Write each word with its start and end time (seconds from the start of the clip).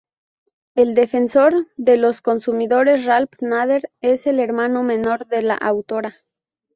El 0.73 0.95
defensor 0.95 1.67
de 1.77 1.95
los 1.97 2.21
consumidores 2.23 3.05
Ralph 3.05 3.35
Nader, 3.39 3.91
es 4.01 4.25
el 4.25 4.39
hermano 4.39 4.81
menor 4.81 5.27
de 5.27 5.43
la 5.43 5.53
autora. 5.53 6.15